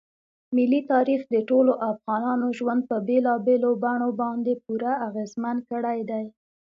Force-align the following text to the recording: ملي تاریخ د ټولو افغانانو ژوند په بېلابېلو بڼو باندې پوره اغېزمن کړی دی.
ملي 0.55 0.81
تاریخ 0.91 1.21
د 1.29 1.35
ټولو 1.49 1.71
افغانانو 1.91 2.47
ژوند 2.57 2.81
په 2.89 2.97
بېلابېلو 3.07 3.71
بڼو 3.83 4.09
باندې 4.21 4.53
پوره 4.63 4.93
اغېزمن 5.07 5.57
کړی 5.69 5.99
دی. 6.09 6.25